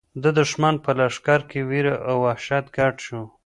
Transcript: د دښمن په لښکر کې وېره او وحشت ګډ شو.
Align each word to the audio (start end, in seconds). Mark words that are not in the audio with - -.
د 0.23 0.25
دښمن 0.39 0.75
په 0.83 0.91
لښکر 0.99 1.41
کې 1.49 1.59
وېره 1.69 1.95
او 2.09 2.15
وحشت 2.25 2.65
ګډ 2.77 2.95
شو. 3.05 3.21